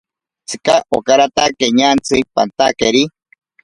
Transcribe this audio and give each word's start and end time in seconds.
Tsika 0.47 0.75
okaratake 0.97 1.65
ñantsi 1.79 2.17
pantakeri. 2.33 3.03